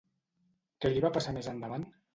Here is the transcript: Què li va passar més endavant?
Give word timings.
Què 0.85 0.93
li 0.95 1.05
va 1.07 1.15
passar 1.19 1.39
més 1.39 1.55
endavant? 1.57 1.91